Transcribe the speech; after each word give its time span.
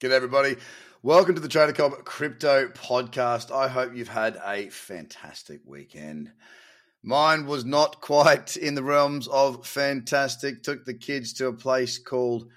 Good 0.00 0.12
everybody. 0.12 0.54
Welcome 1.02 1.34
to 1.34 1.40
the 1.40 1.48
Trader 1.48 1.72
Cobb 1.72 2.04
Crypto 2.04 2.68
Podcast. 2.68 3.50
I 3.50 3.66
hope 3.66 3.96
you've 3.96 4.06
had 4.06 4.38
a 4.46 4.68
fantastic 4.68 5.60
weekend. 5.64 6.30
Mine 7.02 7.46
was 7.46 7.64
not 7.64 8.00
quite 8.00 8.56
in 8.56 8.76
the 8.76 8.84
realms 8.84 9.26
of 9.26 9.66
fantastic. 9.66 10.62
Took 10.62 10.84
the 10.84 10.94
kids 10.94 11.32
to 11.32 11.48
a 11.48 11.52
place 11.52 11.98
called 11.98 12.48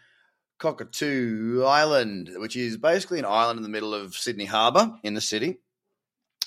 Cockatoo 0.59 1.63
Island, 1.65 2.29
which 2.35 2.55
is 2.55 2.77
basically 2.77 3.17
an 3.17 3.25
island 3.25 3.57
in 3.57 3.63
the 3.63 3.69
middle 3.69 3.95
of 3.95 4.13
Sydney 4.13 4.45
Harbour 4.45 4.91
in 5.01 5.15
the 5.15 5.19
city. 5.19 5.61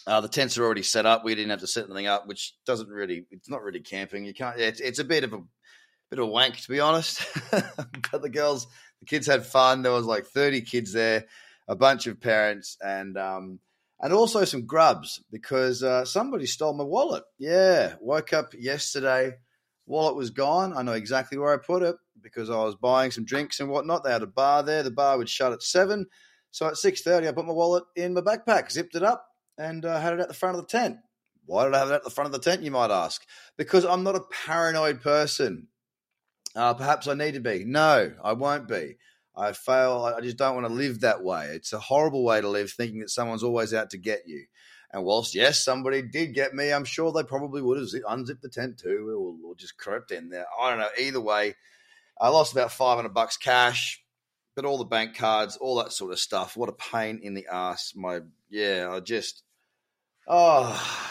Uh, 0.06 0.20
the 0.20 0.28
tents 0.28 0.56
are 0.58 0.64
already 0.64 0.84
set 0.84 1.06
up. 1.06 1.24
We 1.24 1.34
didn't 1.34 1.50
have 1.50 1.60
to 1.60 1.66
set 1.66 1.86
anything 1.86 2.06
up, 2.06 2.28
which 2.28 2.54
doesn't 2.66 2.88
really. 2.88 3.26
It's 3.32 3.50
not 3.50 3.64
really 3.64 3.80
camping. 3.80 4.24
You 4.24 4.32
can't. 4.32 4.60
It's, 4.60 4.78
it's 4.78 5.00
a 5.00 5.04
bit 5.04 5.24
of 5.24 5.32
a 5.32 5.40
bit 6.10 6.20
of 6.20 6.28
a 6.28 6.30
wank 6.30 6.56
to 6.58 6.68
be 6.68 6.78
honest. 6.78 7.26
but 7.50 8.22
the 8.22 8.30
girls 8.30 8.68
the 9.04 9.16
kids 9.16 9.26
had 9.26 9.44
fun. 9.44 9.82
There 9.82 9.92
was 9.92 10.06
like 10.06 10.24
30 10.24 10.62
kids 10.62 10.92
there, 10.92 11.26
a 11.68 11.76
bunch 11.76 12.06
of 12.06 12.20
parents, 12.20 12.78
and 12.82 13.18
um, 13.18 13.58
and 14.00 14.12
also 14.12 14.44
some 14.44 14.66
grubs 14.66 15.22
because 15.30 15.82
uh, 15.82 16.04
somebody 16.04 16.46
stole 16.46 16.72
my 16.72 16.84
wallet. 16.84 17.24
Yeah, 17.38 17.94
woke 18.00 18.32
up 18.32 18.54
yesterday, 18.58 19.34
wallet 19.86 20.16
was 20.16 20.30
gone. 20.30 20.74
I 20.74 20.82
know 20.82 20.92
exactly 20.92 21.36
where 21.36 21.52
I 21.52 21.58
put 21.58 21.82
it 21.82 21.96
because 22.22 22.48
I 22.48 22.56
was 22.56 22.76
buying 22.76 23.10
some 23.10 23.26
drinks 23.26 23.60
and 23.60 23.68
whatnot. 23.68 24.04
They 24.04 24.12
had 24.12 24.22
a 24.22 24.26
bar 24.26 24.62
there. 24.62 24.82
The 24.82 24.90
bar 24.90 25.18
would 25.18 25.28
shut 25.28 25.52
at 25.52 25.62
seven, 25.62 26.06
so 26.50 26.66
at 26.66 26.76
six 26.76 27.02
thirty, 27.02 27.28
I 27.28 27.32
put 27.32 27.46
my 27.46 27.52
wallet 27.52 27.84
in 27.96 28.14
my 28.14 28.22
backpack, 28.22 28.72
zipped 28.72 28.94
it 28.94 29.02
up, 29.02 29.26
and 29.58 29.84
uh, 29.84 30.00
had 30.00 30.14
it 30.14 30.20
at 30.20 30.28
the 30.28 30.34
front 30.34 30.56
of 30.56 30.62
the 30.62 30.68
tent. 30.68 30.96
Why 31.46 31.64
did 31.64 31.74
I 31.74 31.78
have 31.80 31.90
it 31.90 31.94
at 31.94 32.04
the 32.04 32.10
front 32.10 32.26
of 32.26 32.32
the 32.32 32.38
tent? 32.38 32.62
You 32.62 32.70
might 32.70 32.90
ask. 32.90 33.22
Because 33.58 33.84
I'm 33.84 34.02
not 34.02 34.16
a 34.16 34.24
paranoid 34.46 35.02
person. 35.02 35.68
Uh, 36.54 36.74
perhaps 36.74 37.08
I 37.08 37.14
need 37.14 37.34
to 37.34 37.40
be. 37.40 37.64
No, 37.64 38.12
I 38.22 38.32
won't 38.32 38.68
be. 38.68 38.96
I 39.36 39.52
fail. 39.52 40.14
I 40.16 40.20
just 40.20 40.36
don't 40.36 40.54
want 40.54 40.68
to 40.68 40.72
live 40.72 41.00
that 41.00 41.24
way. 41.24 41.46
It's 41.46 41.72
a 41.72 41.80
horrible 41.80 42.24
way 42.24 42.40
to 42.40 42.48
live, 42.48 42.70
thinking 42.70 43.00
that 43.00 43.10
someone's 43.10 43.42
always 43.42 43.74
out 43.74 43.90
to 43.90 43.98
get 43.98 44.22
you. 44.26 44.44
And 44.92 45.04
whilst 45.04 45.34
yes, 45.34 45.64
somebody 45.64 46.02
did 46.02 46.34
get 46.34 46.54
me, 46.54 46.72
I'm 46.72 46.84
sure 46.84 47.10
they 47.10 47.24
probably 47.24 47.60
would 47.60 47.78
have 47.78 47.88
unzipped 48.08 48.42
the 48.42 48.48
tent 48.48 48.78
too, 48.78 49.36
or, 49.44 49.50
or 49.50 49.54
just 49.56 49.76
crept 49.76 50.12
in 50.12 50.28
there. 50.28 50.46
I 50.60 50.70
don't 50.70 50.78
know. 50.78 50.88
Either 51.00 51.20
way, 51.20 51.56
I 52.20 52.28
lost 52.28 52.52
about 52.52 52.70
500 52.70 53.12
bucks 53.12 53.36
cash, 53.36 54.00
but 54.54 54.64
all 54.64 54.78
the 54.78 54.84
bank 54.84 55.16
cards, 55.16 55.56
all 55.56 55.76
that 55.76 55.92
sort 55.92 56.12
of 56.12 56.20
stuff. 56.20 56.56
What 56.56 56.68
a 56.68 56.72
pain 56.72 57.18
in 57.20 57.34
the 57.34 57.48
ass. 57.50 57.92
My 57.96 58.20
yeah, 58.50 58.88
I 58.88 59.00
just 59.00 59.42
oh, 60.28 61.10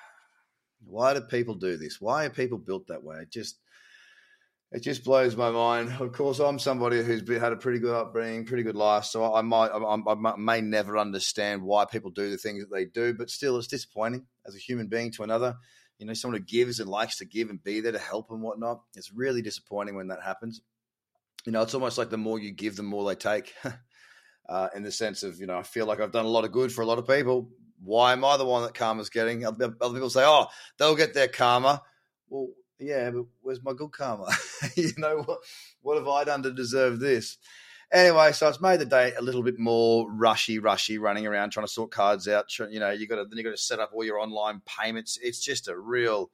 why 0.84 1.14
do 1.14 1.20
people 1.20 1.54
do 1.54 1.76
this? 1.76 2.00
Why 2.00 2.24
are 2.24 2.30
people 2.30 2.58
built 2.58 2.88
that 2.88 3.04
way? 3.04 3.26
Just 3.30 3.60
it 4.70 4.80
just 4.82 5.04
blows 5.04 5.34
my 5.34 5.50
mind. 5.50 5.94
Of 5.98 6.12
course, 6.12 6.38
I'm 6.38 6.58
somebody 6.58 7.02
who's 7.02 7.26
had 7.26 7.52
a 7.52 7.56
pretty 7.56 7.78
good 7.78 7.94
upbringing, 7.94 8.44
pretty 8.44 8.62
good 8.62 8.76
life, 8.76 9.04
so 9.04 9.34
I 9.34 9.40
might, 9.40 9.68
I, 9.68 9.78
I, 9.78 10.36
may 10.36 10.60
never 10.60 10.98
understand 10.98 11.62
why 11.62 11.86
people 11.86 12.10
do 12.10 12.30
the 12.30 12.36
things 12.36 12.60
that 12.62 12.74
they 12.74 12.84
do. 12.84 13.14
But 13.14 13.30
still, 13.30 13.56
it's 13.56 13.66
disappointing 13.66 14.26
as 14.46 14.54
a 14.54 14.58
human 14.58 14.88
being 14.88 15.10
to 15.12 15.22
another. 15.22 15.56
You 15.98 16.06
know, 16.06 16.12
someone 16.12 16.38
who 16.38 16.44
gives 16.44 16.80
and 16.80 16.88
likes 16.88 17.18
to 17.18 17.24
give 17.24 17.50
and 17.50 17.62
be 17.62 17.80
there 17.80 17.92
to 17.92 17.98
help 17.98 18.30
and 18.30 18.42
whatnot. 18.42 18.82
It's 18.94 19.12
really 19.12 19.42
disappointing 19.42 19.96
when 19.96 20.08
that 20.08 20.22
happens. 20.22 20.60
You 21.46 21.52
know, 21.52 21.62
it's 21.62 21.74
almost 21.74 21.98
like 21.98 22.10
the 22.10 22.18
more 22.18 22.38
you 22.38 22.52
give, 22.52 22.76
the 22.76 22.82
more 22.82 23.08
they 23.08 23.14
take. 23.14 23.54
uh, 24.48 24.68
in 24.76 24.82
the 24.82 24.92
sense 24.92 25.22
of, 25.22 25.40
you 25.40 25.46
know, 25.46 25.58
I 25.58 25.62
feel 25.62 25.86
like 25.86 26.00
I've 26.00 26.12
done 26.12 26.24
a 26.24 26.28
lot 26.28 26.44
of 26.44 26.52
good 26.52 26.72
for 26.72 26.82
a 26.82 26.86
lot 26.86 26.98
of 26.98 27.06
people. 27.06 27.50
Why 27.82 28.12
am 28.12 28.24
I 28.24 28.36
the 28.36 28.44
one 28.44 28.62
that 28.64 28.74
karma's 28.74 29.10
getting? 29.10 29.46
Other 29.46 29.70
people 29.70 30.10
say, 30.10 30.24
oh, 30.24 30.46
they'll 30.78 30.96
get 30.96 31.14
their 31.14 31.28
karma. 31.28 31.82
Well, 32.28 32.48
yeah, 32.78 33.10
but 33.10 33.24
where's 33.42 33.62
my 33.62 33.72
good 33.72 33.92
karma? 33.92 34.28
you 34.76 34.92
know, 34.98 35.22
what, 35.22 35.38
what 35.82 35.98
have 35.98 36.08
I 36.08 36.24
done 36.24 36.42
to 36.44 36.52
deserve 36.52 37.00
this? 37.00 37.38
Anyway, 37.90 38.32
so 38.32 38.48
it's 38.48 38.60
made 38.60 38.80
the 38.80 38.84
day 38.84 39.14
a 39.18 39.22
little 39.22 39.42
bit 39.42 39.58
more 39.58 40.10
rushy, 40.10 40.58
rushy, 40.58 40.98
running 40.98 41.26
around 41.26 41.50
trying 41.50 41.66
to 41.66 41.72
sort 41.72 41.90
cards 41.90 42.28
out. 42.28 42.46
You 42.58 42.80
know, 42.80 42.90
you 42.90 43.08
got 43.08 43.16
to 43.16 43.24
then 43.24 43.38
you 43.38 43.44
got 43.44 43.50
to 43.50 43.56
set 43.56 43.78
up 43.78 43.92
all 43.94 44.04
your 44.04 44.18
online 44.18 44.60
payments. 44.66 45.18
It's 45.22 45.40
just 45.40 45.68
a 45.68 45.78
real, 45.78 46.30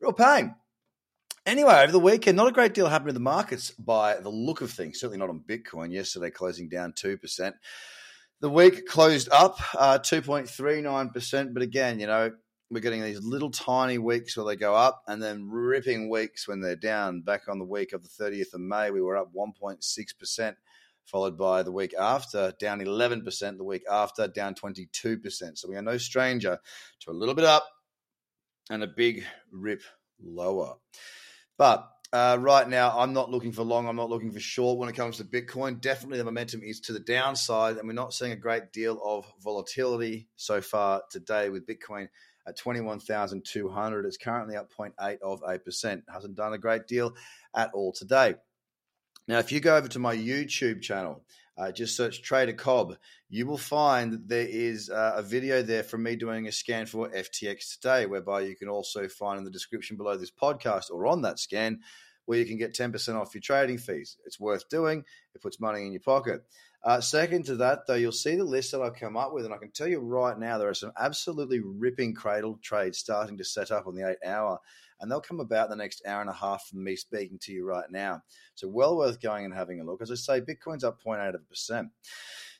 real 0.00 0.12
pain. 0.12 0.54
Anyway, 1.44 1.74
over 1.74 1.90
the 1.90 1.98
weekend, 1.98 2.36
not 2.36 2.46
a 2.46 2.52
great 2.52 2.74
deal 2.74 2.86
happened 2.86 3.08
in 3.08 3.14
the 3.14 3.20
markets 3.20 3.72
by 3.72 4.14
the 4.20 4.28
look 4.28 4.60
of 4.60 4.70
things. 4.70 5.00
Certainly 5.00 5.18
not 5.18 5.30
on 5.30 5.40
Bitcoin. 5.40 5.92
Yesterday, 5.92 6.30
closing 6.30 6.68
down 6.68 6.92
two 6.94 7.16
percent. 7.16 7.56
The 8.40 8.50
week 8.50 8.86
closed 8.86 9.28
up 9.32 9.58
uh, 9.76 9.98
two 9.98 10.22
point 10.22 10.48
three 10.48 10.80
nine 10.82 11.10
percent, 11.10 11.52
but 11.52 11.64
again, 11.64 11.98
you 11.98 12.06
know, 12.06 12.30
we're 12.70 12.80
getting 12.80 13.02
these 13.02 13.22
little 13.22 13.50
tiny 13.50 13.98
weeks 13.98 14.36
where 14.36 14.46
they 14.46 14.56
go 14.56 14.74
up 14.74 15.02
and 15.08 15.20
then 15.20 15.48
ripping 15.50 16.08
weeks 16.08 16.46
when 16.46 16.60
they're 16.60 16.76
down. 16.76 17.22
Back 17.22 17.48
on 17.48 17.58
the 17.58 17.64
week 17.64 17.92
of 17.92 18.02
the 18.02 18.08
30th 18.08 18.54
of 18.54 18.60
May, 18.60 18.92
we 18.92 19.02
were 19.02 19.16
up 19.16 19.32
1.6%, 19.34 20.54
followed 21.04 21.36
by 21.36 21.64
the 21.64 21.72
week 21.72 21.94
after, 21.98 22.52
down 22.60 22.80
11%, 22.80 23.56
the 23.56 23.64
week 23.64 23.82
after, 23.90 24.28
down 24.28 24.54
22%. 24.54 25.58
So 25.58 25.68
we 25.68 25.76
are 25.76 25.82
no 25.82 25.98
stranger 25.98 26.58
to 27.00 27.10
a 27.10 27.12
little 27.12 27.34
bit 27.34 27.44
up 27.44 27.66
and 28.70 28.84
a 28.84 28.88
big 28.88 29.24
rip 29.50 29.82
lower. 30.22 30.74
But 31.58 31.88
uh, 32.12 32.36
right 32.40 32.68
now, 32.68 32.96
I'm 32.96 33.12
not 33.12 33.30
looking 33.30 33.52
for 33.52 33.62
long. 33.62 33.88
I'm 33.88 33.96
not 33.96 34.10
looking 34.10 34.30
for 34.30 34.40
short 34.40 34.78
when 34.78 34.88
it 34.88 34.96
comes 34.96 35.16
to 35.16 35.24
Bitcoin. 35.24 35.80
Definitely, 35.80 36.18
the 36.18 36.24
momentum 36.24 36.62
is 36.62 36.80
to 36.82 36.92
the 36.92 37.00
downside, 37.00 37.76
and 37.76 37.86
we're 37.86 37.94
not 37.94 38.14
seeing 38.14 38.32
a 38.32 38.36
great 38.36 38.72
deal 38.72 39.00
of 39.04 39.26
volatility 39.42 40.28
so 40.36 40.60
far 40.60 41.02
today 41.10 41.50
with 41.50 41.66
Bitcoin 41.66 42.08
at 42.46 42.56
21,200. 42.56 44.06
It's 44.06 44.16
currently 44.16 44.56
up 44.56 44.70
0.8 44.72 45.18
of 45.22 45.42
8%. 45.42 46.02
Hasn't 46.12 46.36
done 46.36 46.52
a 46.52 46.58
great 46.58 46.86
deal 46.86 47.14
at 47.54 47.70
all 47.74 47.92
today. 47.92 48.34
Now, 49.28 49.38
if 49.38 49.52
you 49.52 49.60
go 49.60 49.76
over 49.76 49.88
to 49.88 49.98
my 49.98 50.16
YouTube 50.16 50.82
channel, 50.82 51.22
uh, 51.56 51.70
just 51.70 51.96
search 51.96 52.22
Trader 52.22 52.54
Cobb, 52.54 52.96
you 53.28 53.46
will 53.46 53.58
find 53.58 54.12
that 54.12 54.28
there 54.28 54.46
is 54.48 54.88
uh, 54.88 55.12
a 55.16 55.22
video 55.22 55.62
there 55.62 55.82
from 55.82 56.02
me 56.02 56.16
doing 56.16 56.48
a 56.48 56.52
scan 56.52 56.86
for 56.86 57.10
FTX 57.10 57.74
today, 57.74 58.06
whereby 58.06 58.40
you 58.40 58.56
can 58.56 58.68
also 58.68 59.08
find 59.08 59.38
in 59.38 59.44
the 59.44 59.50
description 59.50 59.96
below 59.96 60.16
this 60.16 60.30
podcast 60.30 60.90
or 60.90 61.06
on 61.06 61.22
that 61.22 61.38
scan 61.38 61.80
where 62.30 62.38
you 62.38 62.46
can 62.46 62.58
get 62.58 62.72
10% 62.72 63.20
off 63.20 63.34
your 63.34 63.40
trading 63.40 63.76
fees. 63.76 64.16
It's 64.24 64.38
worth 64.38 64.68
doing, 64.68 65.02
it 65.34 65.42
puts 65.42 65.58
money 65.58 65.84
in 65.84 65.90
your 65.90 66.00
pocket. 66.00 66.44
Uh, 66.84 67.00
second 67.00 67.44
to 67.46 67.56
that, 67.56 67.88
though, 67.88 67.96
you'll 67.96 68.12
see 68.12 68.36
the 68.36 68.44
list 68.44 68.70
that 68.70 68.80
I've 68.80 68.94
come 68.94 69.16
up 69.16 69.32
with, 69.32 69.46
and 69.46 69.52
I 69.52 69.56
can 69.56 69.72
tell 69.72 69.88
you 69.88 69.98
right 69.98 70.38
now 70.38 70.56
there 70.56 70.68
are 70.68 70.74
some 70.74 70.92
absolutely 70.96 71.58
ripping 71.58 72.14
cradle 72.14 72.60
trades 72.62 72.98
starting 72.98 73.36
to 73.38 73.42
set 73.42 73.72
up 73.72 73.88
on 73.88 73.96
the 73.96 74.08
eight 74.08 74.24
hour, 74.24 74.60
and 75.00 75.10
they'll 75.10 75.20
come 75.20 75.40
about 75.40 75.70
the 75.70 75.74
next 75.74 76.06
hour 76.06 76.20
and 76.20 76.30
a 76.30 76.32
half 76.32 76.68
from 76.68 76.84
me 76.84 76.94
speaking 76.94 77.40
to 77.40 77.52
you 77.52 77.66
right 77.66 77.90
now. 77.90 78.22
So, 78.54 78.68
well 78.68 78.96
worth 78.96 79.20
going 79.20 79.44
and 79.44 79.52
having 79.52 79.80
a 79.80 79.84
look. 79.84 80.00
As 80.00 80.12
I 80.12 80.14
say, 80.14 80.40
Bitcoin's 80.40 80.84
up 80.84 81.02
0.8%. 81.04 81.90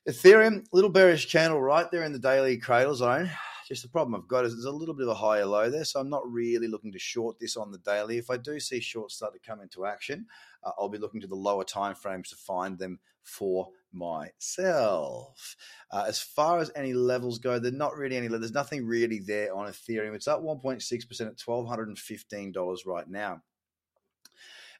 Ethereum, 0.08 0.64
little 0.72 0.91
bearish 0.91 1.31
candle 1.31 1.62
right 1.62 1.88
there 1.92 2.02
in 2.02 2.12
the 2.12 2.19
daily 2.19 2.56
cradle 2.56 2.97
zone. 2.97 3.31
Just 3.70 3.82
the 3.82 3.88
problem 3.88 4.16
I've 4.16 4.26
got 4.26 4.44
is 4.44 4.53
there's 4.53 4.64
a 4.64 4.70
little 4.72 4.97
bit 4.97 5.04
of 5.04 5.10
a 5.10 5.14
higher 5.14 5.47
low 5.47 5.70
there, 5.70 5.84
so 5.84 6.00
I'm 6.00 6.10
not 6.10 6.28
really 6.28 6.66
looking 6.66 6.91
to 6.91 6.98
short 6.98 7.38
this 7.38 7.56
on 7.56 7.70
the 7.70 7.78
daily. 7.78 8.19
If 8.19 8.28
I 8.28 8.36
do 8.36 8.58
see 8.58 8.81
shorts 8.81 9.14
start 9.14 9.32
to 9.32 9.38
come 9.38 9.60
into 9.60 9.86
action, 9.86 10.26
uh, 10.64 10.72
I'll 10.76 10.88
be 10.88 10.98
looking 10.98 11.20
to 11.20 11.28
the 11.28 11.36
lower 11.36 11.62
time 11.62 11.94
frames 11.94 12.31
to 12.31 12.36
find 12.36 12.76
them 12.76 12.98
for 13.22 13.69
myself. 13.92 15.54
Uh, 15.92 16.04
as 16.08 16.19
far 16.19 16.58
as 16.58 16.72
any 16.75 16.92
levels 16.92 17.38
go, 17.38 17.60
there's 17.60 17.72
not 17.72 17.97
really 17.97 18.16
any. 18.16 18.26
There's 18.26 18.50
nothing 18.50 18.84
really 18.84 19.20
there 19.20 19.54
on 19.54 19.69
Ethereum. 19.69 20.16
It's 20.16 20.26
up 20.26 20.42
1.6 20.42 21.08
percent 21.08 21.31
at 21.31 21.37
$1,215 21.37 22.87
right 22.87 23.08
now. 23.08 23.41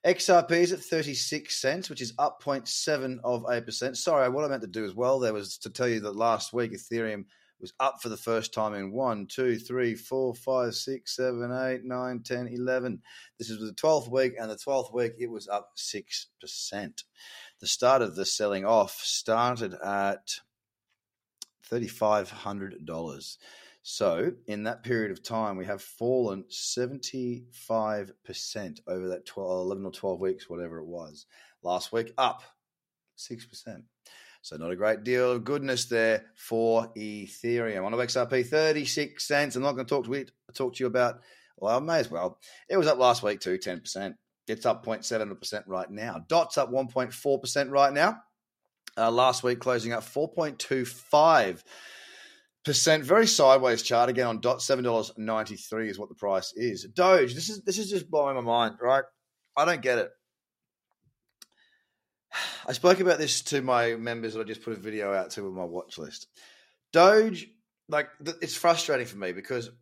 XRP 0.05 0.51
is 0.51 0.73
at 0.73 0.81
36 0.81 1.61
cents, 1.61 1.91
which 1.91 2.01
is 2.01 2.15
up 2.19 2.43
0.7 2.43 3.21
of 3.23 3.45
8%. 3.45 3.97
Sorry, 3.97 4.29
what 4.31 4.45
I 4.45 4.49
meant 4.49 4.63
to 4.63 4.69
do 4.69 4.85
as 4.85 4.97
well 4.97 5.21
there 5.21 5.35
was 5.35 5.59
to 5.59 5.71
tell 5.71 5.87
you 5.87 6.01
that 6.01 6.17
last 6.17 6.53
week 6.53 6.73
Ethereum 6.73 7.27
was 7.61 7.73
up 7.81 8.03
for 8.03 8.09
the 8.09 8.17
first 8.17 8.55
time 8.55 8.75
in 8.75 8.93
1, 8.93 9.27
2, 9.27 9.59
3, 9.59 9.95
4, 9.95 10.35
5, 10.35 10.75
6, 10.75 11.17
7, 11.17 11.53
8, 11.53 11.85
9, 11.85 12.23
10, 12.23 12.49
11. 12.49 13.03
This 13.39 13.51
is 13.51 13.61
the 13.61 13.73
12th 13.73 14.11
week, 14.11 14.35
and 14.41 14.51
the 14.51 14.57
12th 14.57 14.95
week 14.95 15.13
it 15.19 15.31
was 15.31 15.49
up 15.49 15.73
6%. 15.77 17.05
The 17.61 17.67
start 17.67 18.03
of 18.03 18.17
the 18.17 18.25
selling 18.25 18.65
off 18.65 19.01
started 19.03 19.75
at 19.75 20.41
$3,500. 21.71 23.37
So, 23.83 24.33
in 24.47 24.65
that 24.65 24.83
period 24.83 25.11
of 25.11 25.23
time, 25.23 25.57
we 25.57 25.65
have 25.65 25.81
fallen 25.81 26.45
75% 26.51 28.81
over 28.87 29.09
that 29.09 29.25
12, 29.25 29.67
11 29.67 29.87
or 29.87 29.93
12 29.93 30.21
weeks, 30.21 30.51
whatever 30.51 30.79
it 30.79 30.87
was. 30.87 31.25
Last 31.63 31.93
week, 31.93 32.13
up 32.19 32.43
6%. 33.17 33.83
So 34.43 34.57
not 34.57 34.71
a 34.71 34.77
great 34.77 35.05
deal 35.05 35.33
of 35.33 35.45
goodness 35.45 35.85
there 35.87 36.25
for 36.35 36.93
Ethereum. 36.97 37.85
On 37.85 37.93
XRP, 37.93 38.47
36 38.47 39.27
cents. 39.27 39.57
I'm 39.57 39.63
not 39.63 39.73
going 39.73 39.87
to 39.87 39.95
talk 39.95 40.07
to 40.07 40.15
it, 40.15 40.31
talk 40.55 40.75
to 40.75 40.83
you 40.83 40.87
about, 40.87 41.21
well, 41.59 41.77
I 41.77 41.81
may 41.81 41.99
as 41.99 42.11
well. 42.11 42.39
It 42.69 42.77
was 42.77 42.87
up 42.87 42.99
last 42.99 43.23
week 43.23 43.41
too, 43.41 43.59
10%. 43.59 44.15
It's 44.49 44.67
up 44.67 44.85
0.7% 44.85 45.63
right 45.67 45.91
now. 45.91 46.25
Dot's 46.27 46.59
up 46.59 46.71
1.4% 46.71 47.71
right 47.71 47.93
now. 47.93 48.17
Uh, 48.97 49.11
last 49.11 49.43
week 49.43 49.61
closing 49.61 49.93
up 49.93 50.03
4.25 50.03 51.63
percent 52.65 53.05
very 53.05 53.27
sideways 53.27 53.83
chart 53.83 54.11
again 54.11 54.27
on 54.27 54.41
dot 54.41 54.61
seven 54.61 54.85
dollars 54.85 55.13
ninety 55.17 55.57
three 55.57 55.89
is 55.89 55.99
what 55.99 56.09
the 56.09 56.15
price 56.15 56.53
is 56.55 56.87
doge 56.95 57.35
this 57.35 57.49
is 57.49 57.63
this 57.63 57.79
is 57.79 57.89
just 57.89 58.11
blowing 58.11 58.35
my 58.35 58.43
mind 58.43 58.75
right 58.83 59.05
i 59.57 59.65
don't 59.65 59.81
get 59.81 59.97
it 59.97 60.11
I 62.71 62.73
spoke 62.73 63.01
about 63.01 63.19
this 63.19 63.43
to 63.43 63.63
my 63.63 63.97
members 63.97 64.35
that 64.35 64.43
I 64.43 64.45
just 64.45 64.63
put 64.63 64.75
a 64.75 64.81
video 64.81 65.13
out 65.13 65.31
to 65.31 65.43
with 65.43 65.55
my 65.55 65.65
watch 65.65 65.99
list. 65.99 66.29
Doge, 66.93 67.49
like 67.89 68.07
it's 68.41 68.55
frustrating 68.55 69.09
for 69.09 69.19
me 69.19 69.33
because 69.33 69.73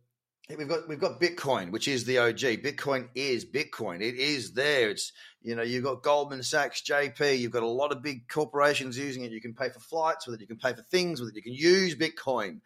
we've 0.49 0.67
got 0.67 0.89
we've 0.89 0.99
got 0.99 1.21
Bitcoin, 1.21 1.69
which 1.69 1.87
is 1.87 2.05
the 2.05 2.17
OG. 2.17 2.63
Bitcoin 2.63 3.09
is 3.13 3.45
Bitcoin. 3.45 4.01
It 4.01 4.15
is 4.15 4.53
there. 4.53 4.89
It's 4.89 5.11
you 5.43 5.53
know 5.53 5.61
you've 5.61 5.83
got 5.83 6.01
Goldman 6.01 6.41
Sachs, 6.41 6.81
JP. 6.81 7.37
You've 7.37 7.51
got 7.51 7.61
a 7.61 7.67
lot 7.67 7.91
of 7.91 8.01
big 8.01 8.27
corporations 8.27 8.97
using 8.97 9.23
it. 9.23 9.31
You 9.31 9.39
can 9.39 9.53
pay 9.53 9.69
for 9.69 9.79
flights 9.79 10.25
with 10.25 10.37
it. 10.37 10.41
You 10.41 10.47
can 10.47 10.57
pay 10.57 10.73
for 10.73 10.81
things 10.81 11.19
with 11.19 11.29
it. 11.29 11.35
You 11.35 11.43
can 11.43 11.53
use 11.53 11.95
Bitcoin. 11.95 12.61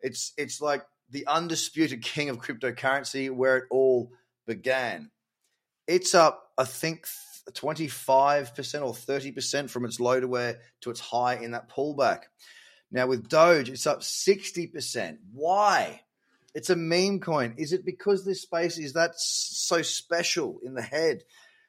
It's 0.00 0.32
it's 0.36 0.60
like 0.60 0.82
the 1.08 1.24
undisputed 1.28 2.02
king 2.02 2.30
of 2.30 2.38
cryptocurrency, 2.38 3.30
where 3.30 3.58
it 3.58 3.64
all 3.70 4.10
began. 4.44 5.12
It's 5.86 6.16
up, 6.16 6.50
I 6.58 6.64
think, 6.64 7.06
25% 7.54 8.82
or 8.82 8.92
30% 8.92 9.70
from 9.70 9.84
its 9.84 10.00
low 10.00 10.20
to 10.20 10.28
where 10.28 10.58
to 10.80 10.90
its 10.90 11.00
high 11.00 11.36
in 11.36 11.52
that 11.52 11.70
pullback. 11.70 12.22
Now 12.90 13.06
with 13.06 13.28
Doge, 13.28 13.68
it's 13.68 13.86
up 13.86 14.00
60%. 14.00 15.18
Why? 15.32 16.02
It's 16.54 16.70
a 16.70 16.76
meme 16.76 17.20
coin. 17.20 17.54
Is 17.58 17.72
it 17.72 17.84
because 17.84 18.24
this 18.24 18.42
space 18.42 18.78
is 18.78 18.94
that 18.94 19.12
so 19.16 19.82
special 19.82 20.60
in 20.62 20.74
the 20.74 20.82
head 20.82 21.22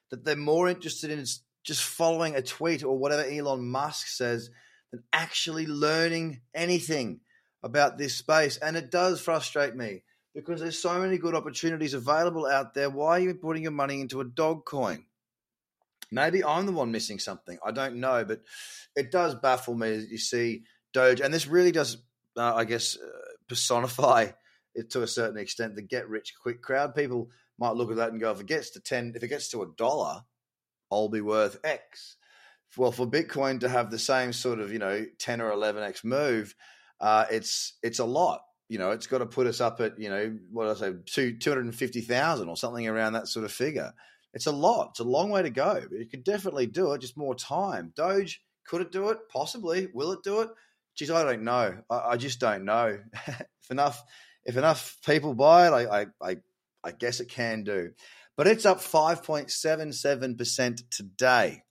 that 0.09 0.25
they're 0.25 0.35
more 0.35 0.69
interested 0.69 1.11
in 1.11 1.25
just 1.63 1.83
following 1.83 2.35
a 2.35 2.41
tweet 2.41 2.83
or 2.83 2.97
whatever 2.97 3.23
Elon 3.23 3.69
Musk 3.69 4.07
says 4.07 4.49
than 4.91 5.03
actually 5.13 5.67
learning 5.67 6.41
anything 6.53 7.19
about 7.61 7.97
this 7.97 8.15
space? 8.15 8.57
And 8.57 8.77
it 8.77 8.89
does 8.89 9.19
frustrate 9.21 9.75
me 9.75 10.03
because 10.33 10.61
there's 10.61 10.81
so 10.81 10.99
many 10.99 11.17
good 11.17 11.35
opportunities 11.35 11.93
available 11.93 12.45
out 12.45 12.73
there. 12.73 12.89
Why 12.89 13.17
are 13.17 13.19
you 13.19 13.33
putting 13.33 13.63
your 13.63 13.71
money 13.71 14.01
into 14.01 14.21
a 14.21 14.25
dog 14.25 14.65
coin? 14.65 15.05
Maybe 16.11 16.43
I'm 16.43 16.65
the 16.65 16.71
one 16.71 16.91
missing 16.91 17.19
something. 17.19 17.57
I 17.65 17.71
don't 17.71 17.97
know, 17.97 18.25
but 18.25 18.41
it 18.95 19.11
does 19.11 19.35
baffle 19.35 19.75
me. 19.75 20.05
You 20.09 20.17
see 20.17 20.63
Doge, 20.93 21.21
and 21.21 21.33
this 21.33 21.47
really 21.47 21.71
does, 21.71 21.97
uh, 22.37 22.55
I 22.55 22.65
guess, 22.65 22.97
uh, 22.97 23.09
personify 23.47 24.31
it 24.75 24.91
to 24.91 25.03
a 25.03 25.07
certain 25.07 25.37
extent. 25.37 25.75
The 25.75 25.81
get 25.81 26.09
rich 26.09 26.33
quick 26.41 26.61
crowd. 26.61 26.95
People 26.95 27.29
might 27.59 27.75
look 27.75 27.91
at 27.91 27.97
that 27.97 28.11
and 28.11 28.19
go, 28.19 28.31
if 28.31 28.39
it 28.39 28.47
gets 28.47 28.71
to 28.71 28.79
ten, 28.79 29.13
if 29.15 29.23
it 29.23 29.27
gets 29.27 29.49
to 29.49 29.61
a 29.61 29.71
dollar, 29.77 30.21
I'll 30.91 31.09
be 31.09 31.21
worth 31.21 31.59
X. 31.63 32.17
Well, 32.77 32.91
for 32.91 33.07
Bitcoin 33.07 33.61
to 33.61 33.69
have 33.69 33.89
the 33.89 33.99
same 33.99 34.31
sort 34.33 34.59
of 34.59 34.71
you 34.71 34.79
know 34.79 35.05
ten 35.17 35.41
or 35.41 35.51
eleven 35.51 35.83
X 35.83 36.03
move, 36.03 36.55
uh, 36.99 37.25
it's 37.29 37.77
it's 37.83 37.99
a 37.99 38.05
lot. 38.05 38.41
You 38.67 38.77
know, 38.77 38.91
it's 38.91 39.07
got 39.07 39.17
to 39.19 39.25
put 39.25 39.47
us 39.47 39.61
up 39.61 39.81
at 39.81 39.99
you 39.99 40.09
know 40.09 40.37
what 40.51 40.67
I 40.67 40.73
say 40.75 40.93
two 41.05 41.37
two 41.37 41.49
hundred 41.49 41.65
and 41.65 41.75
fifty 41.75 42.01
thousand 42.01 42.49
or 42.49 42.57
something 42.57 42.87
around 42.87 43.13
that 43.13 43.27
sort 43.27 43.45
of 43.45 43.51
figure. 43.51 43.93
It's 44.33 44.47
a 44.47 44.51
lot. 44.51 44.89
It's 44.91 44.99
a 44.99 45.05
long 45.05 45.29
way 45.29 45.41
to 45.41 45.49
go, 45.49 45.81
but 45.89 45.99
it 45.99 46.11
could 46.11 46.23
definitely 46.23 46.67
do 46.67 46.93
it. 46.93 47.01
Just 47.01 47.17
more 47.17 47.35
time. 47.35 47.93
Doge 47.95 48.41
could 48.67 48.81
it 48.81 48.91
do 48.91 49.09
it? 49.09 49.17
Possibly. 49.31 49.87
Will 49.93 50.11
it 50.11 50.23
do 50.23 50.41
it? 50.41 50.49
Geez, 50.95 51.09
I 51.09 51.23
don't 51.23 51.43
know. 51.43 51.77
I, 51.89 51.99
I 52.09 52.17
just 52.17 52.39
don't 52.39 52.65
know. 52.65 52.99
if 53.27 53.71
enough, 53.71 54.03
if 54.45 54.57
enough 54.57 54.97
people 55.05 55.33
buy 55.33 55.67
it, 55.67 55.71
I, 55.71 56.01
I, 56.01 56.05
I, 56.21 56.37
I 56.83 56.91
guess 56.91 57.19
it 57.19 57.29
can 57.29 57.63
do. 57.63 57.91
But 58.37 58.47
it's 58.47 58.65
up 58.65 58.79
five 58.79 59.23
point 59.23 59.51
seven 59.51 59.91
seven 59.91 60.37
percent 60.37 60.83
today, 60.91 61.63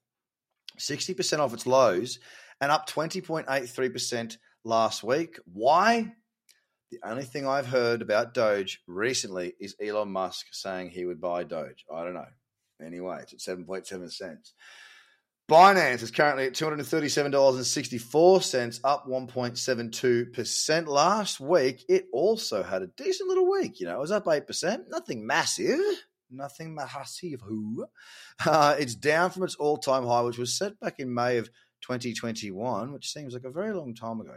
sixty 0.76 1.14
percent 1.14 1.40
off 1.40 1.54
its 1.54 1.66
lows, 1.66 2.18
and 2.60 2.70
up 2.70 2.86
twenty 2.86 3.20
point 3.20 3.46
eight 3.48 3.68
three 3.68 3.88
percent 3.88 4.36
last 4.64 5.02
week. 5.02 5.38
Why? 5.50 6.12
The 6.90 6.98
only 7.04 7.24
thing 7.24 7.46
I've 7.46 7.66
heard 7.66 8.02
about 8.02 8.34
Doge 8.34 8.82
recently 8.86 9.54
is 9.60 9.76
Elon 9.82 10.10
Musk 10.10 10.46
saying 10.52 10.90
he 10.90 11.04
would 11.04 11.20
buy 11.20 11.44
Doge. 11.44 11.84
I 11.92 12.04
don't 12.04 12.14
know. 12.14 12.26
Anyway, 12.84 13.20
it's 13.22 13.48
at 13.48 13.58
7.7 13.58 14.12
cents. 14.12 14.52
Binance 15.50 16.02
is 16.02 16.10
currently 16.10 16.44
at 16.46 16.52
$237.64, 16.52 18.80
up 18.84 19.08
1.72%. 19.08 20.86
Last 20.86 21.40
week, 21.40 21.86
it 21.88 22.04
also 22.12 22.62
had 22.62 22.82
a 22.82 22.88
decent 22.88 23.30
little 23.30 23.50
week. 23.50 23.80
You 23.80 23.86
know, 23.86 23.96
it 23.96 24.00
was 24.00 24.10
up 24.10 24.26
8%. 24.26 24.90
Nothing 24.90 25.26
massive. 25.26 25.80
Nothing 26.30 26.74
massive. 26.74 27.40
Uh, 28.44 28.76
it's 28.78 28.94
down 28.94 29.30
from 29.30 29.44
its 29.44 29.54
all 29.54 29.78
time 29.78 30.06
high, 30.06 30.20
which 30.20 30.36
was 30.36 30.54
set 30.56 30.78
back 30.80 31.00
in 31.00 31.14
May 31.14 31.38
of 31.38 31.48
2021, 31.80 32.92
which 32.92 33.10
seems 33.10 33.32
like 33.32 33.44
a 33.44 33.50
very 33.50 33.72
long 33.72 33.94
time 33.94 34.20
ago. 34.20 34.36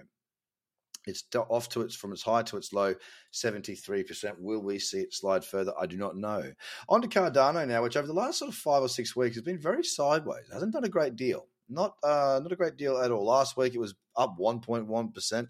It's 1.05 1.23
off 1.35 1.69
to 1.69 1.81
its 1.81 1.95
from 1.95 2.11
its 2.11 2.21
high 2.21 2.43
to 2.43 2.57
its 2.57 2.73
low, 2.73 2.93
73%. 3.33 4.33
Will 4.39 4.61
we 4.61 4.79
see 4.79 4.99
it 4.99 5.13
slide 5.13 5.43
further? 5.43 5.73
I 5.79 5.85
do 5.85 5.97
not 5.97 6.15
know. 6.15 6.51
On 6.89 7.01
to 7.01 7.07
Cardano 7.07 7.67
now, 7.67 7.83
which 7.83 7.97
over 7.97 8.07
the 8.07 8.13
last 8.13 8.39
sort 8.39 8.49
of 8.49 8.55
five 8.55 8.83
or 8.83 8.89
six 8.89 9.15
weeks 9.15 9.35
has 9.35 9.43
been 9.43 9.59
very 9.59 9.83
sideways. 9.83 10.45
It 10.49 10.53
hasn't 10.53 10.73
done 10.73 10.83
a 10.83 10.89
great 10.89 11.15
deal. 11.15 11.47
Not 11.69 11.95
uh, 12.03 12.39
not 12.43 12.51
a 12.51 12.55
great 12.55 12.77
deal 12.77 12.97
at 12.97 13.11
all. 13.11 13.25
Last 13.25 13.57
week 13.57 13.73
it 13.73 13.79
was 13.79 13.95
up 14.17 14.35
1.1%. 14.37 15.47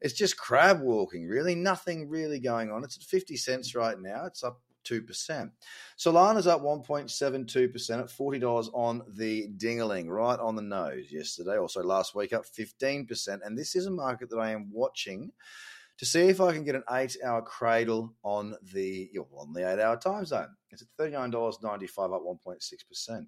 It's 0.00 0.14
just 0.14 0.36
crab 0.36 0.80
walking, 0.80 1.26
really. 1.26 1.54
Nothing 1.54 2.08
really 2.08 2.38
going 2.38 2.70
on. 2.70 2.84
It's 2.84 2.96
at 2.96 3.02
50 3.02 3.36
cents 3.36 3.74
right 3.74 3.98
now. 4.00 4.24
It's 4.26 4.44
up 4.44 4.60
2%. 4.84 5.50
Solana's 5.98 6.46
up 6.46 6.62
1.72% 6.62 8.00
at 8.00 8.06
$40 8.06 8.70
on 8.72 9.02
the 9.08 9.48
dingaling, 9.56 10.08
right 10.08 10.38
on 10.38 10.56
the 10.56 10.62
nose 10.62 11.10
yesterday. 11.10 11.58
Also 11.58 11.82
last 11.82 12.14
week 12.14 12.32
up 12.32 12.44
15%. 12.46 13.40
And 13.44 13.56
this 13.56 13.74
is 13.74 13.86
a 13.86 13.90
market 13.90 14.30
that 14.30 14.38
I 14.38 14.50
am 14.50 14.70
watching 14.72 15.32
to 15.98 16.06
see 16.06 16.28
if 16.28 16.40
I 16.40 16.52
can 16.52 16.64
get 16.64 16.74
an 16.74 16.84
eight 16.90 17.16
hour 17.24 17.42
cradle 17.42 18.14
on 18.22 18.56
the 18.72 19.10
on 19.36 19.52
the 19.52 19.70
eight 19.70 19.80
hour 19.80 19.96
time 19.96 20.24
zone. 20.24 20.48
It's 20.70 20.82
at 20.82 20.88
$39.95 20.98 22.14
up 22.14 22.22
1.6%. 22.46 23.26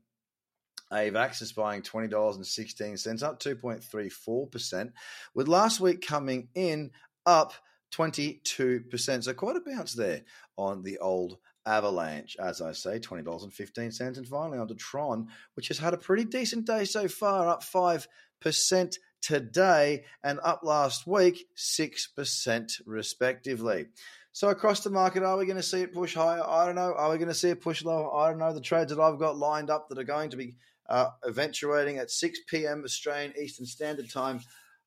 AVAX 0.93 1.43
is 1.43 1.52
buying 1.52 1.82
$20.16, 1.82 3.23
up 3.23 3.41
2.34%, 3.41 4.93
with 5.35 5.49
last 5.49 5.81
week 5.81 6.06
coming 6.06 6.49
in 6.55 6.91
up 7.25 7.52
22%. 7.93 9.25
So 9.25 9.35
quite 9.35 9.56
a 9.56 9.61
bounce 9.61 9.94
there 9.94 10.23
on 10.56 10.82
the 10.82 10.99
old 10.99 11.38
Avalanche, 11.66 12.36
as 12.40 12.62
I 12.62 12.72
say, 12.72 12.98
$20.15. 12.98 14.16
And 14.16 14.28
finally 14.28 14.58
on 14.58 14.68
to 14.68 14.74
Tron, 14.74 15.28
which 15.54 15.68
has 15.68 15.78
had 15.78 15.94
a 15.94 15.98
pretty 15.98 16.24
decent 16.24 16.66
day 16.66 16.84
so 16.84 17.08
far, 17.08 17.48
up 17.48 17.62
5% 17.62 18.06
today 19.20 20.04
and 20.22 20.38
up 20.44 20.60
last 20.62 21.06
week, 21.06 21.48
6% 21.56 22.80
respectively. 22.86 23.86
So 24.32 24.48
across 24.48 24.80
the 24.80 24.90
market, 24.90 25.22
are 25.22 25.36
we 25.36 25.46
going 25.46 25.56
to 25.56 25.62
see 25.62 25.80
it 25.80 25.94
push 25.94 26.14
higher? 26.14 26.42
I 26.46 26.66
don't 26.66 26.74
know. 26.74 26.92
Are 26.94 27.10
we 27.10 27.16
going 27.16 27.28
to 27.28 27.34
see 27.34 27.48
it 27.48 27.62
push 27.62 27.82
lower? 27.82 28.14
I 28.14 28.28
don't 28.28 28.38
know. 28.38 28.52
The 28.52 28.60
trades 28.60 28.94
that 28.94 29.02
I've 29.02 29.18
got 29.18 29.38
lined 29.38 29.70
up 29.70 29.88
that 29.88 29.98
are 29.98 30.04
going 30.04 30.30
to 30.30 30.36
be 30.36 30.56
uh, 30.88 31.08
eventuating 31.26 31.98
at 31.98 32.10
6 32.10 32.40
p.m. 32.46 32.82
Australian 32.84 33.32
Eastern 33.40 33.66
Standard 33.66 34.10
Time 34.10 34.40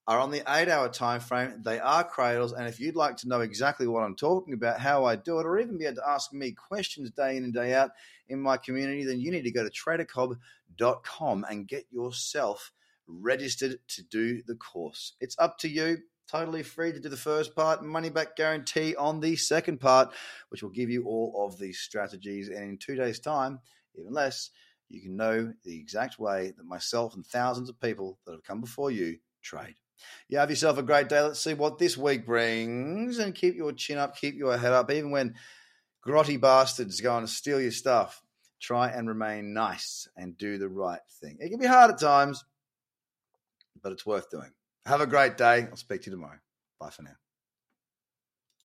are 0.10 0.20
on 0.20 0.32
the 0.32 0.42
eight 0.48 0.68
hour 0.68 0.90
time 0.90 1.20
frame. 1.20 1.62
They 1.64 1.80
are 1.80 2.04
cradles. 2.04 2.52
And 2.52 2.68
if 2.68 2.80
you'd 2.80 2.96
like 2.96 3.18
to 3.18 3.28
know 3.28 3.42
exactly 3.42 3.86
what 3.86 4.02
I'm 4.02 4.16
talking 4.16 4.56
about, 4.56 4.80
how 4.80 5.06
I 5.06 5.16
do 5.16 5.40
it, 5.40 5.46
or 5.46 5.60
even 5.60 5.78
be 5.78 5.86
able 5.86 5.98
to 5.98 6.10
ask 6.10 6.34
me 6.34 6.52
questions 6.52 7.12
day 7.12 7.38
in 7.38 7.44
and 7.44 7.54
day 7.54 7.76
out 7.76 7.92
in 8.28 8.42
my 8.42 8.58
community, 8.58 9.06
then 9.06 9.20
you 9.20 9.30
need 9.30 9.44
to 9.44 9.52
go 9.52 9.64
to 9.64 9.70
tradercobb.com 9.70 11.46
and 11.48 11.68
get 11.68 11.86
yourself 11.92 12.72
registered 13.06 13.78
to 13.90 14.02
do 14.02 14.42
the 14.48 14.56
course. 14.56 15.14
It's 15.22 15.36
up 15.38 15.60
to 15.60 15.70
you. 15.70 16.00
Totally 16.28 16.64
free 16.64 16.92
to 16.92 17.00
do 17.00 17.10
the 17.10 17.16
first 17.16 17.56
part, 17.56 17.84
money 17.84 18.10
back 18.10 18.36
guarantee 18.36 18.96
on 18.96 19.20
the 19.20 19.36
second 19.36 19.80
part, 19.80 20.12
which 20.50 20.64
will 20.64 20.72
give 20.72 20.90
you 20.90 21.06
all 21.06 21.46
of 21.46 21.60
these 21.60 21.80
strategies. 21.80 22.50
And 22.50 22.64
in 22.64 22.78
two 22.78 22.96
days' 22.96 23.20
time, 23.20 23.60
even 23.96 24.14
less, 24.14 24.50
you 24.88 25.02
can 25.02 25.16
know 25.16 25.54
the 25.64 25.80
exact 25.80 26.18
way 26.18 26.52
that 26.58 26.66
myself 26.66 27.14
and 27.14 27.24
thousands 27.24 27.70
of 27.70 27.80
people 27.80 28.18
that 28.26 28.32
have 28.32 28.44
come 28.44 28.60
before 28.60 28.90
you 28.90 29.18
trade. 29.44 29.76
You 30.28 30.38
have 30.38 30.50
yourself 30.50 30.78
a 30.78 30.84
great 30.84 31.10
day. 31.10 31.22
Let's 31.22 31.40
see 31.40 31.54
what 31.54 31.78
this 31.78 31.98
week 31.98 32.26
brings 32.26 33.20
and 33.20 33.36
keep 33.36 33.56
your 33.56 33.72
chin 33.74 33.98
up, 33.98 34.16
keep 34.16 34.36
your 34.36 34.58
head 34.58 34.74
up. 34.74 34.92
Even 34.92 35.12
when 35.12 35.36
grotty 36.06 36.40
bastards 36.40 37.02
go 37.02 37.14
on 37.14 37.20
and 37.20 37.30
steal 37.30 37.60
your 37.60 37.72
stuff, 37.72 38.22
try 38.60 38.90
and 38.90 39.08
remain 39.08 39.54
nice 39.54 40.08
and 40.16 40.38
do 40.38 40.58
the 40.58 40.70
right 40.70 41.02
thing. 41.22 41.38
It 41.40 41.50
can 41.50 41.60
be 41.60 41.66
hard 41.66 41.92
at 41.92 42.00
times, 42.00 42.44
but 43.82 43.92
it's 43.92 44.06
worth 44.06 44.30
doing. 44.30 44.52
Have 44.86 45.02
a 45.02 45.08
great 45.08 45.38
day. 45.38 45.68
I'll 45.70 45.76
speak 45.76 46.02
to 46.04 46.10
you 46.10 46.16
tomorrow. 46.16 46.40
Bye 46.80 46.90
for 46.90 47.04
now. 47.04 47.16